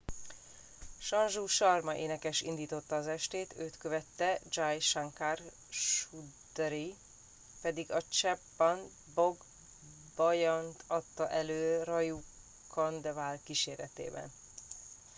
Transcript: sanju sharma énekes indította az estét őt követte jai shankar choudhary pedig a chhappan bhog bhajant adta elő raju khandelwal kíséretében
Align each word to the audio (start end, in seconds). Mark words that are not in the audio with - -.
sanju 0.99 1.45
sharma 1.45 1.95
énekes 1.95 2.41
indította 2.41 2.95
az 2.95 3.07
estét 3.07 3.53
őt 3.57 3.77
követte 3.77 4.39
jai 4.49 4.79
shankar 4.79 5.39
choudhary 5.69 6.95
pedig 7.61 7.91
a 7.91 8.01
chhappan 8.01 8.89
bhog 9.13 9.37
bhajant 10.15 10.83
adta 10.87 11.29
elő 11.29 11.83
raju 11.83 12.21
khandelwal 12.67 13.39
kíséretében 13.43 14.31